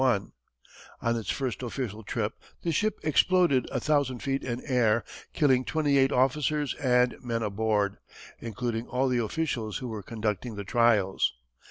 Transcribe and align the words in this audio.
_On 1.03 1.15
its 1.15 1.29
first 1.29 1.61
official 1.61 2.01
trip 2.01 2.33
this 2.63 2.73
ship 2.73 2.99
exploded 3.03 3.67
a 3.71 3.79
thousand 3.79 4.23
feet 4.23 4.43
in 4.43 4.59
air, 4.65 5.03
killing 5.31 5.63
twenty 5.63 5.99
eight 5.99 6.11
officers 6.11 6.73
and 6.83 7.15
men 7.21 7.43
aboard, 7.43 7.97
including 8.39 8.87
all 8.87 9.07
the 9.07 9.19
officials 9.23 9.77
who 9.77 9.89
were 9.89 10.01
conducting 10.01 10.55
the 10.55 10.63
trials. 10.63 11.35